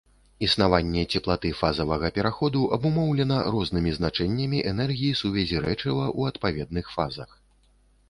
[0.45, 7.43] Існаванне цеплаты фазавага пераходу абумоўлена рознымі значэннямі энергій сувязі рэчыва ў адпаведных фазах.